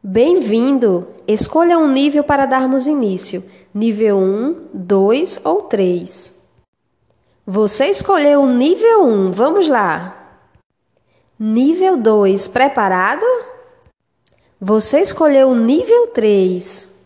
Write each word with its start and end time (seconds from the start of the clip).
Bem-vindo! 0.00 1.08
Escolha 1.26 1.76
um 1.76 1.90
nível 1.90 2.22
para 2.22 2.46
darmos 2.46 2.86
início: 2.86 3.42
nível 3.74 4.16
1, 4.16 4.68
2 4.72 5.40
ou 5.44 5.62
3. 5.62 6.40
Você 7.44 7.86
escolheu 7.86 8.42
o 8.42 8.46
nível 8.48 9.04
1, 9.04 9.32
vamos 9.32 9.68
lá! 9.68 10.38
Nível 11.36 11.96
2, 11.96 12.46
preparado? 12.46 13.26
Você 14.60 15.00
escolheu 15.00 15.48
o 15.48 15.56
nível 15.56 16.06
3. 16.12 16.97